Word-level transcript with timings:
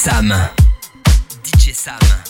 Sam. 0.00 0.32
DJ 1.44 1.74
Sam. 1.74 2.29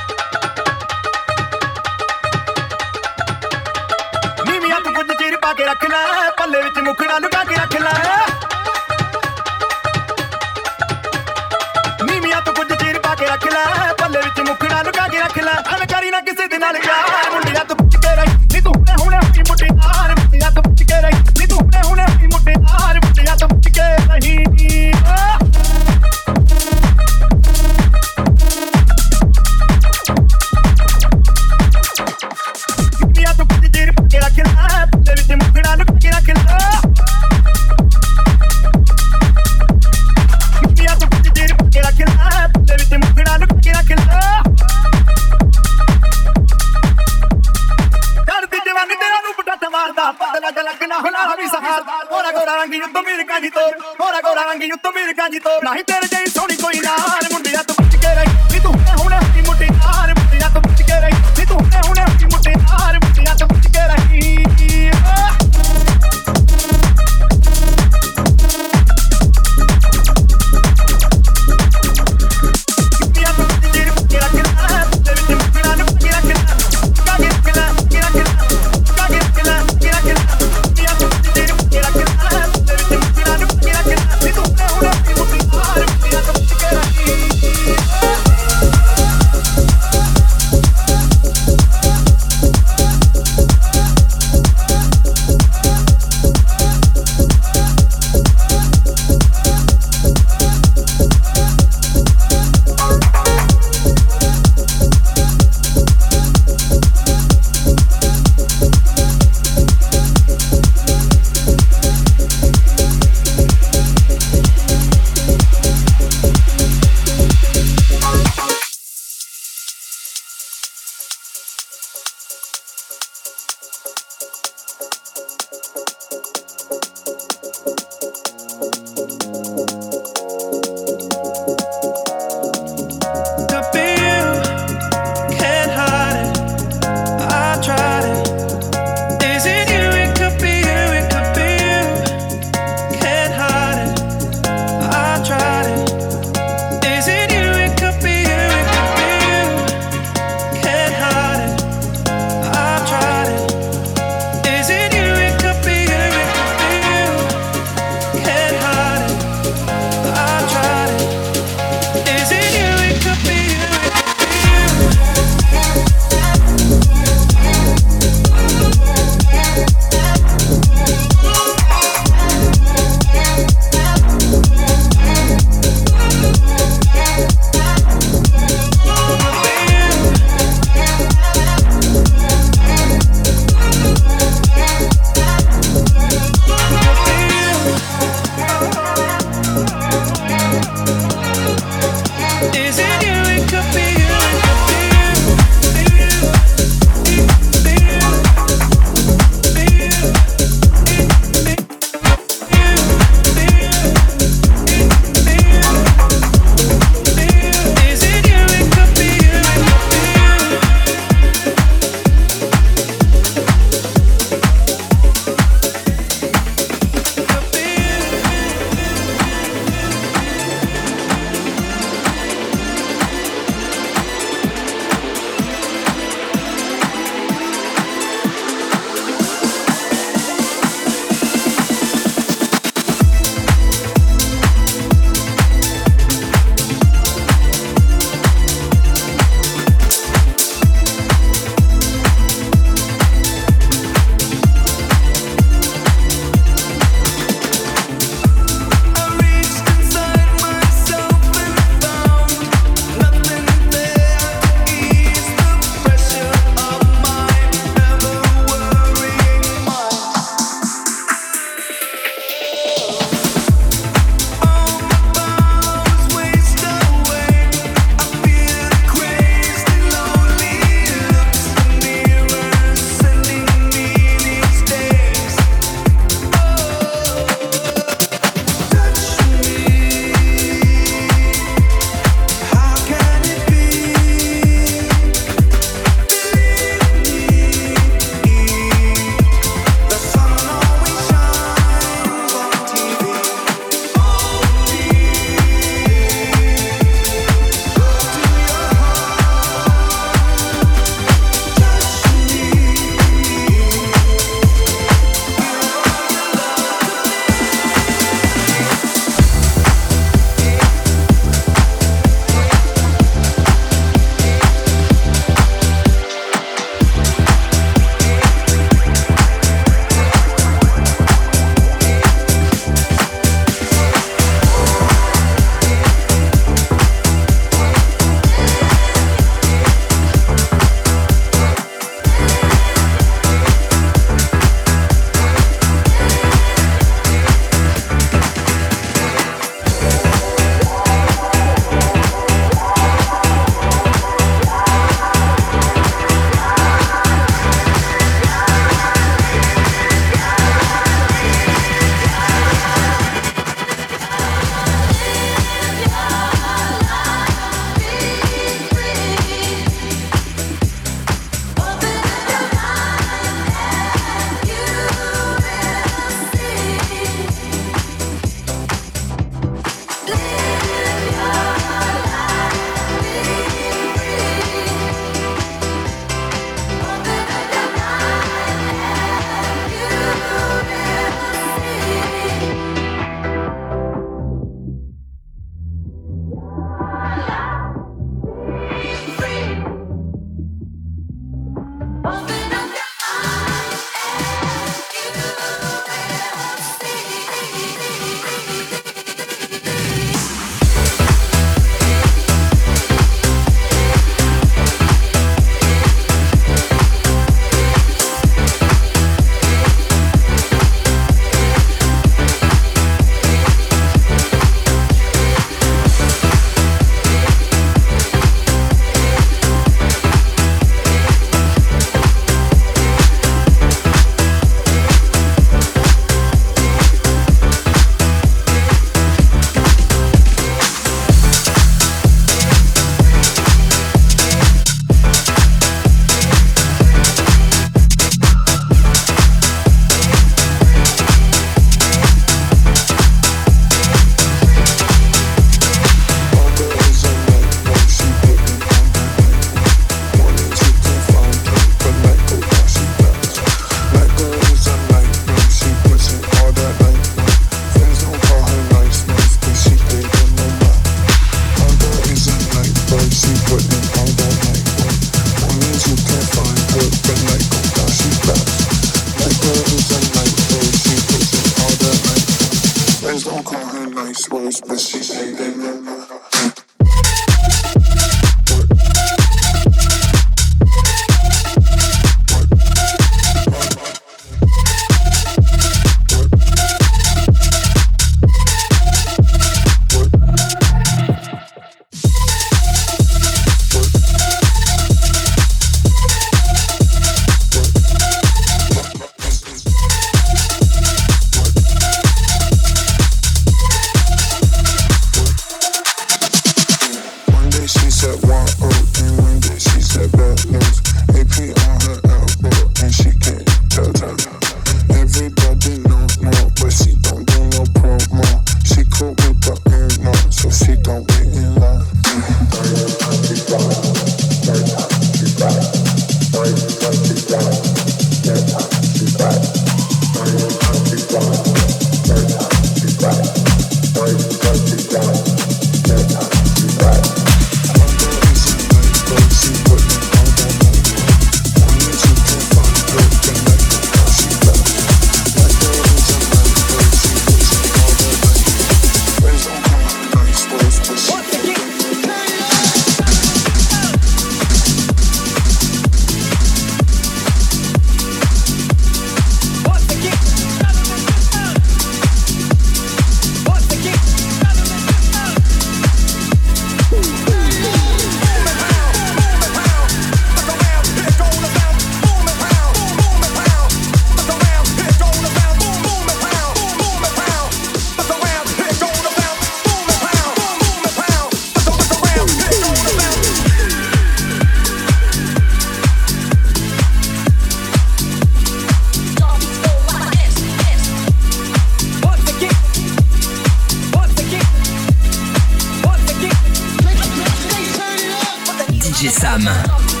J'ai 599.01 599.09
sa 599.09 599.35
main! 599.39 600.00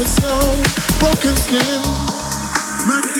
Ever 0.00 0.06
so 0.06 0.98
broken 1.00 1.36
skin. 1.36 3.17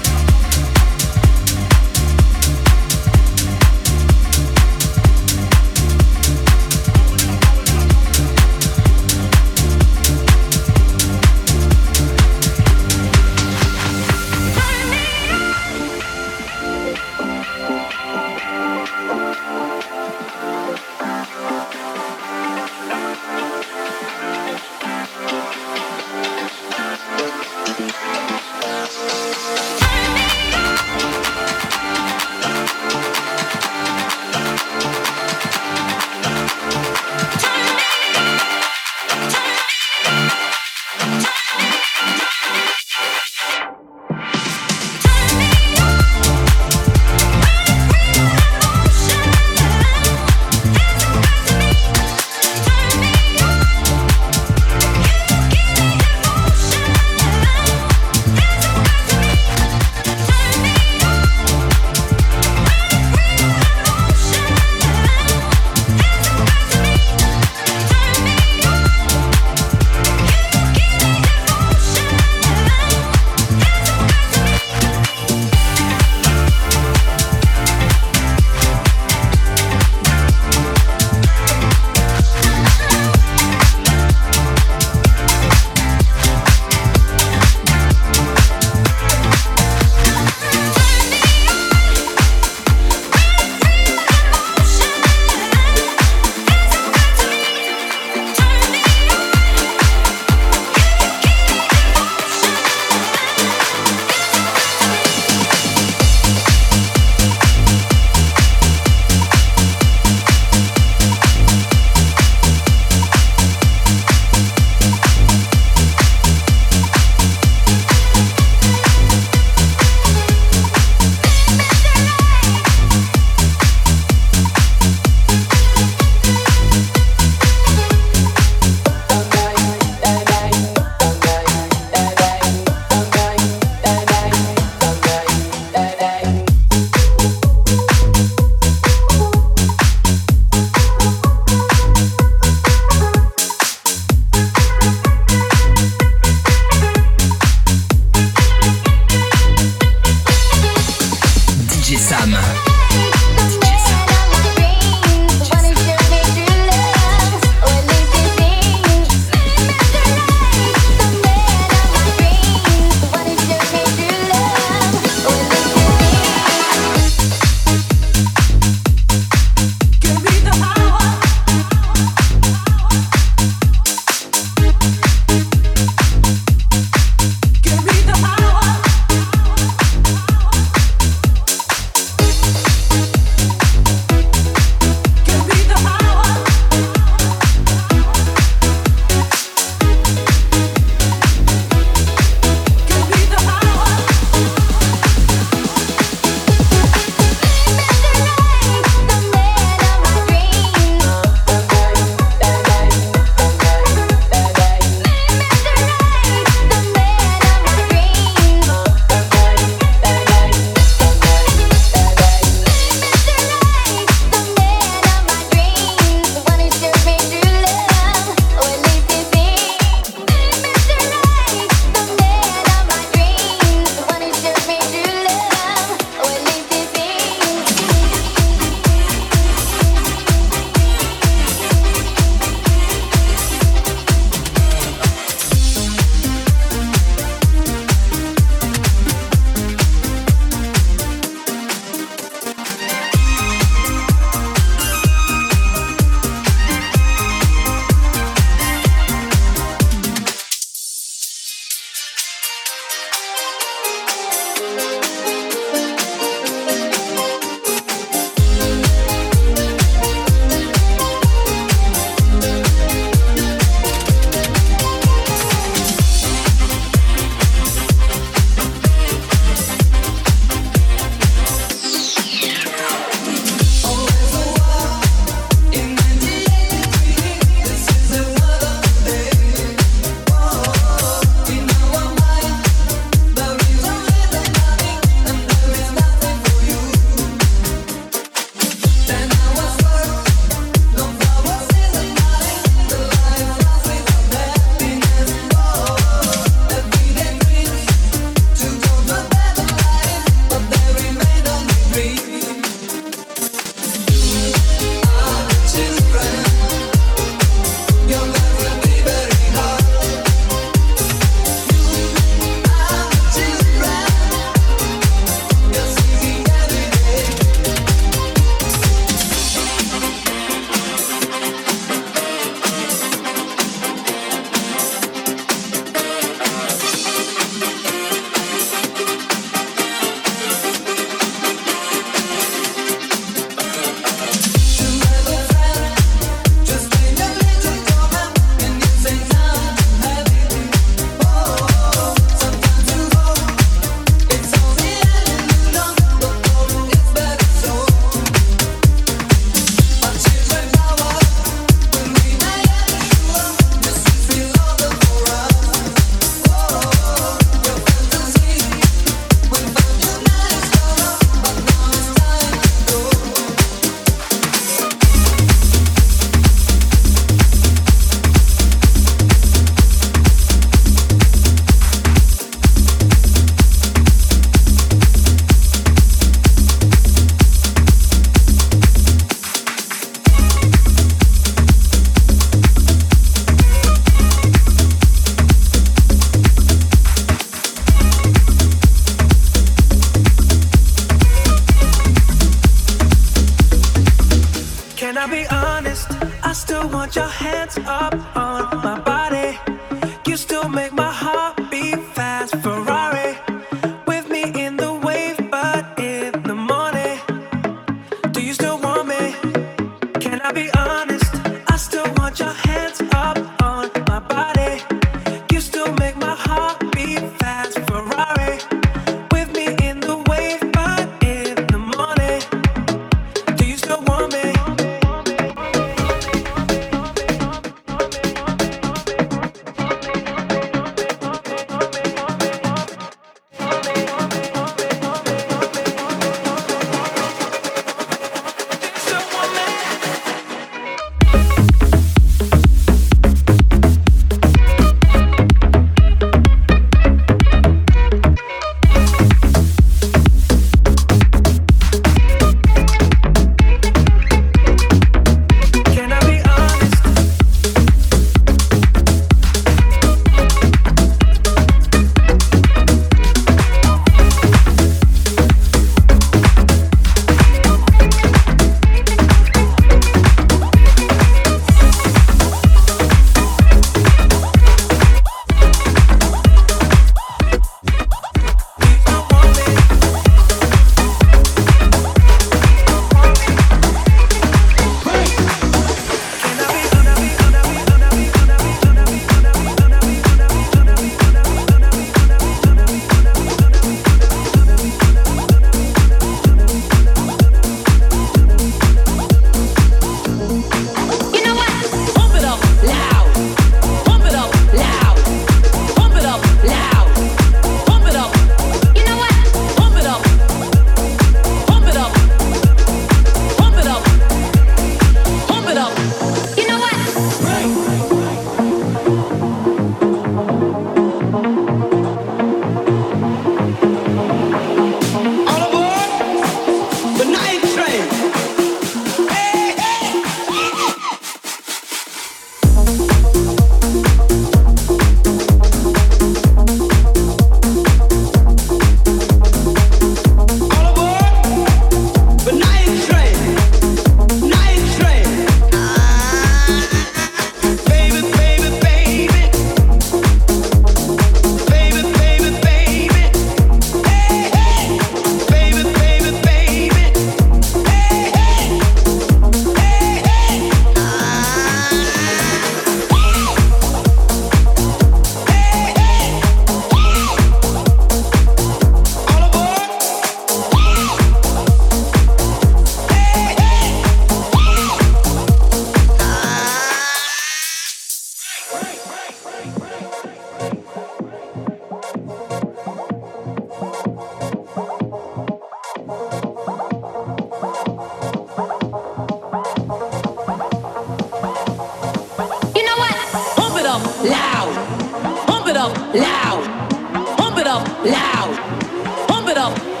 it 595.81 595.97
up 595.97 596.13
loud. 596.13 597.37
Pump 597.37 597.57
it 597.57 597.67
up 597.67 597.87
loud. 598.05 599.27
Pump 599.27 599.49
it 599.49 599.57
up 599.57 600.00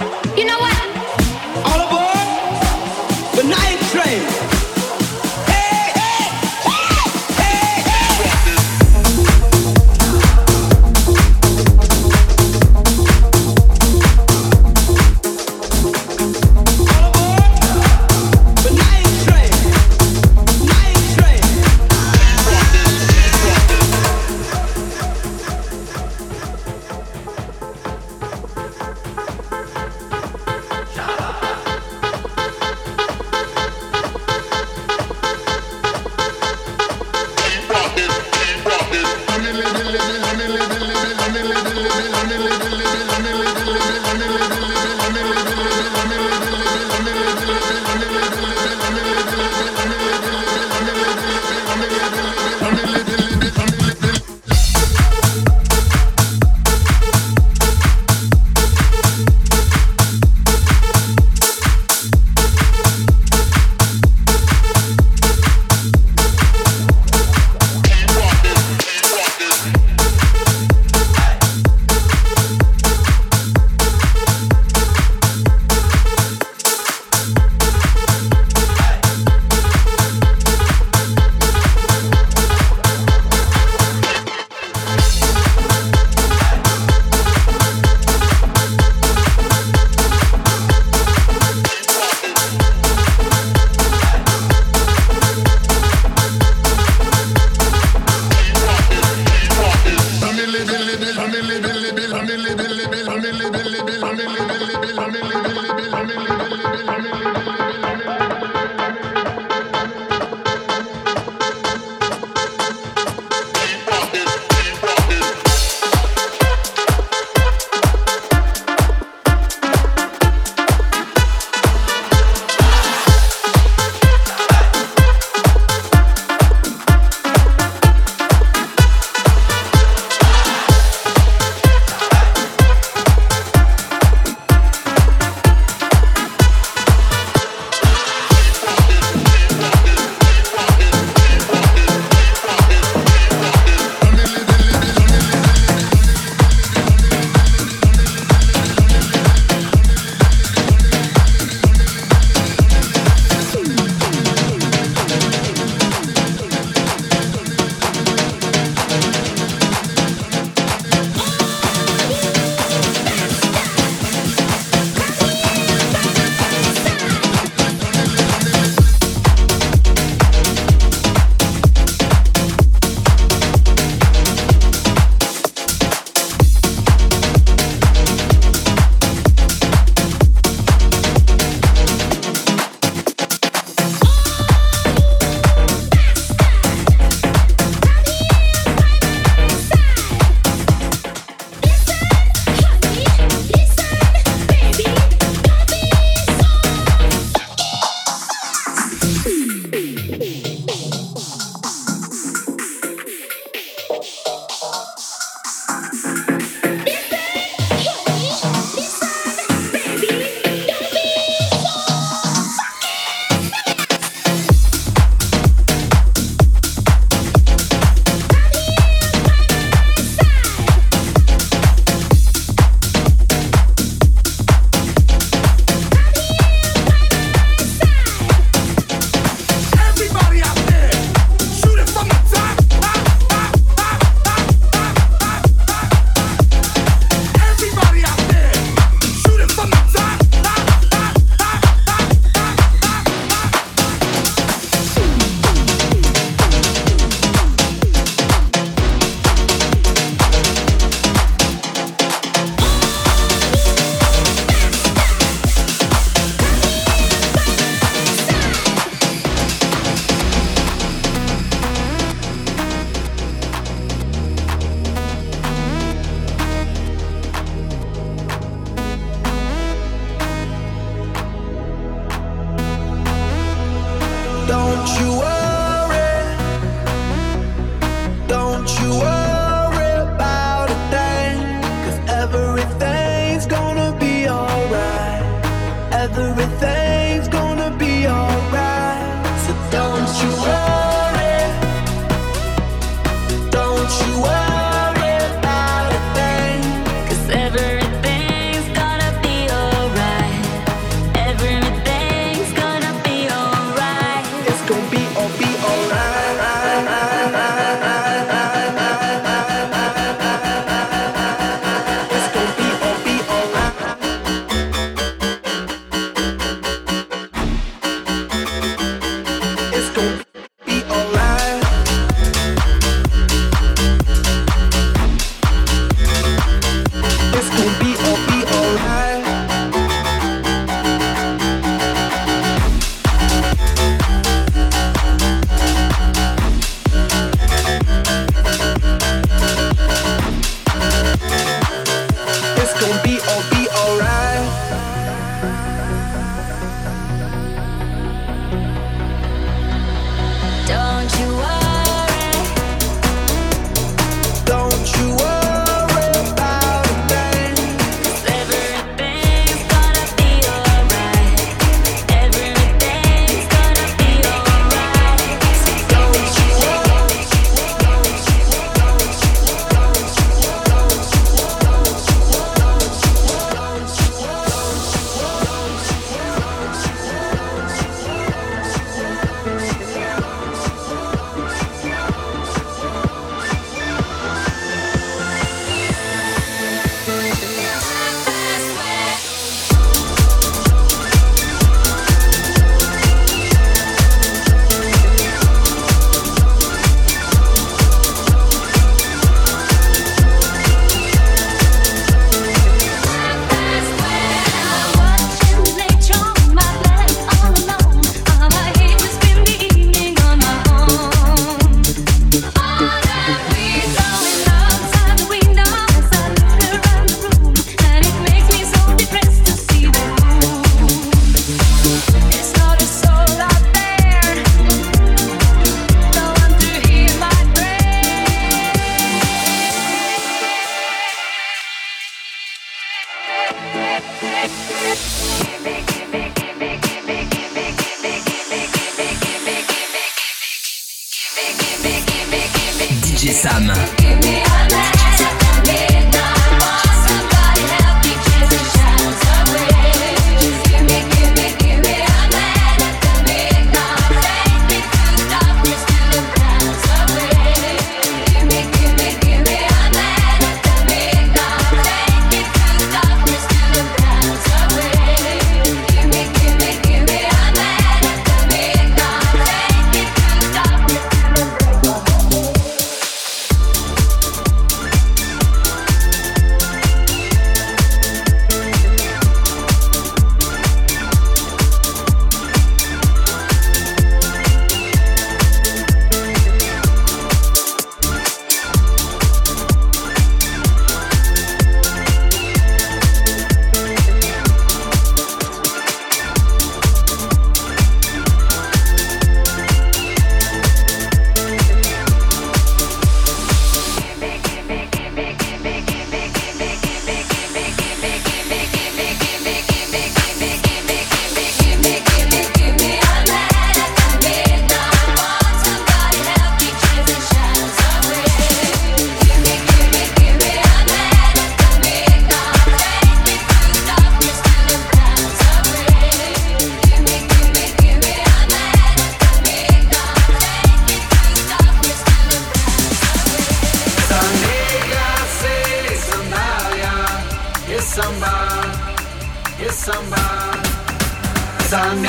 DJ 443.03 443.33
Sam. 443.33 444.50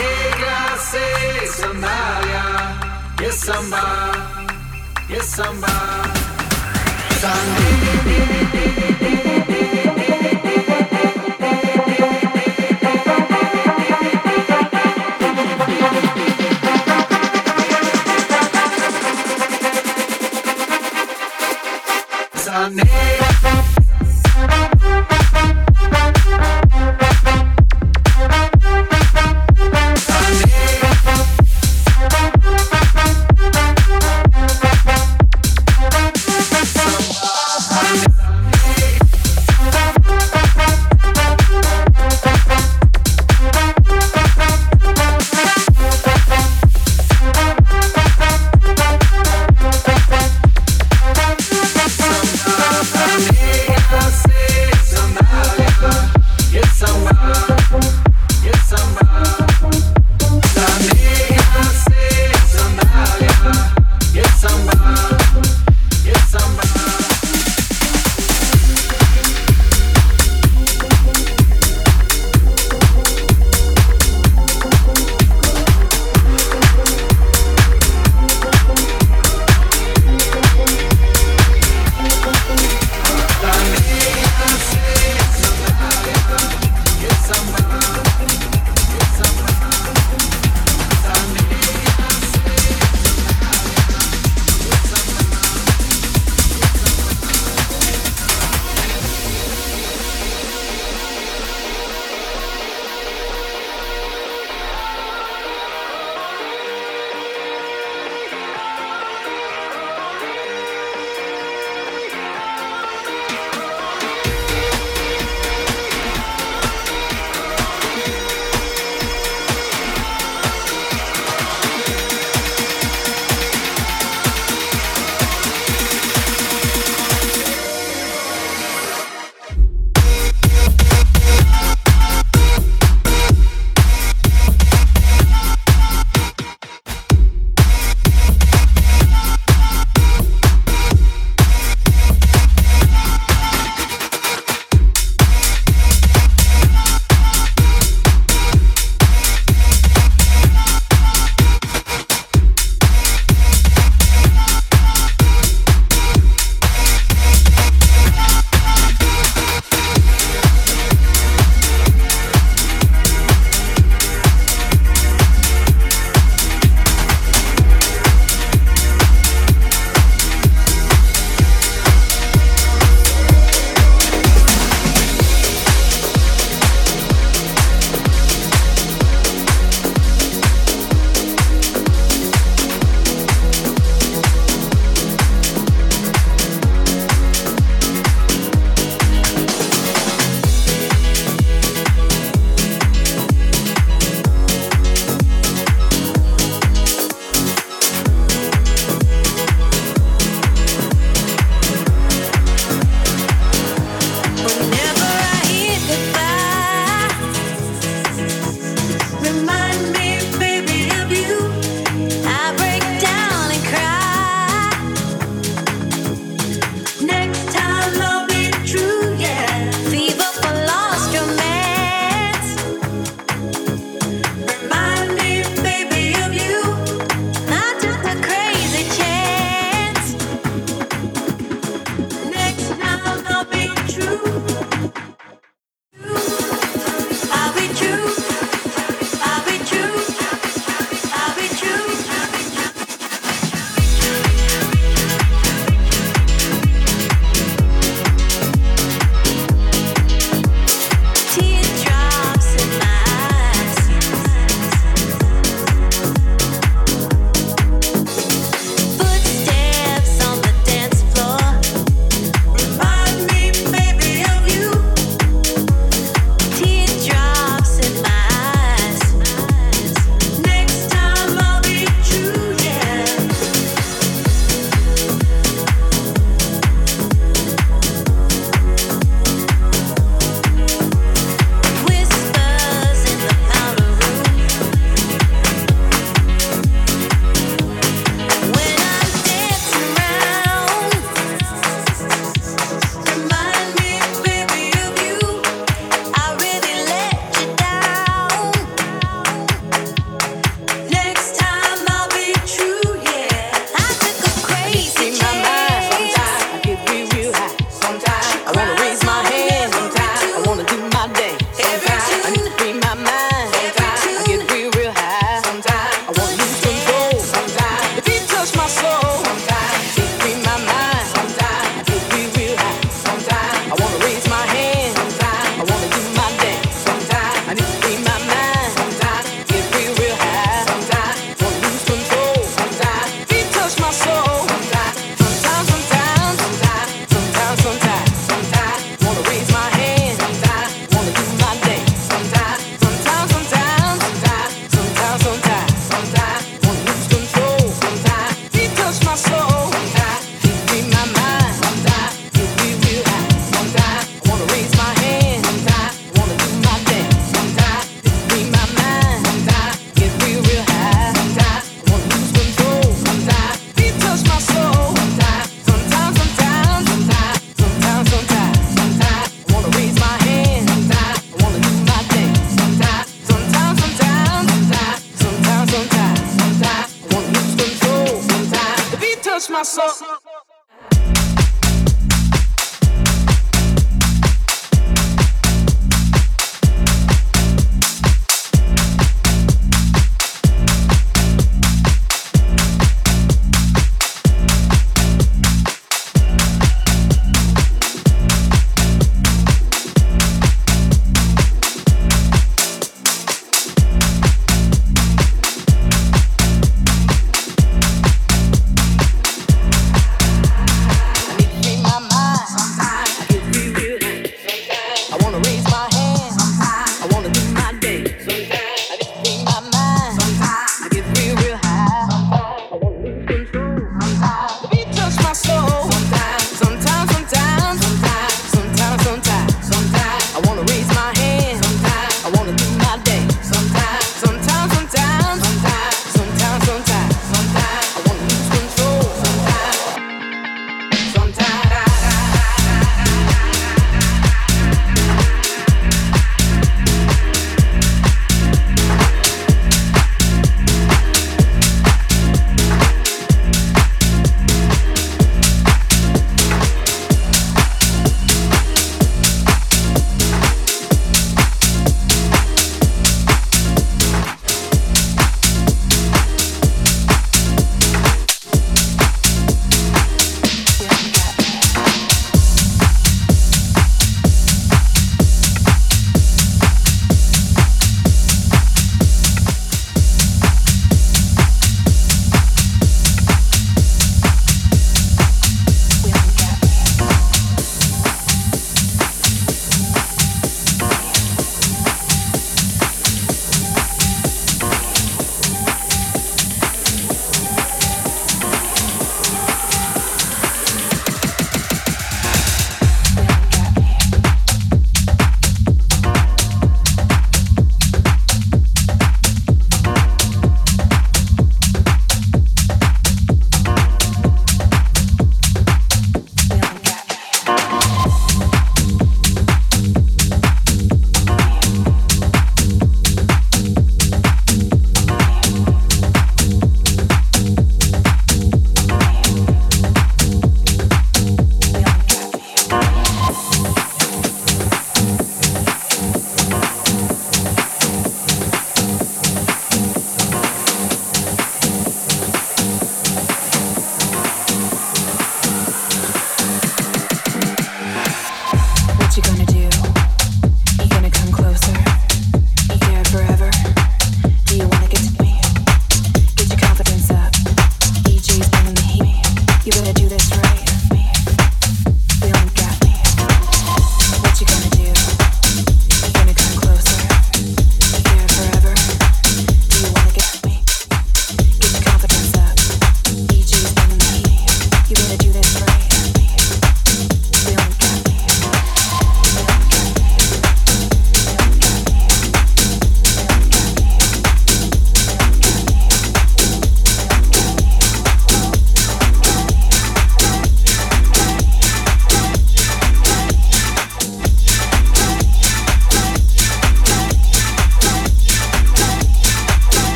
Negra 0.00 0.78
se 0.78 1.46
sandalia, 1.46 2.44
yes 3.20 3.34
samba, 3.44 3.84
yes 5.08 5.26
samba. 5.36 5.74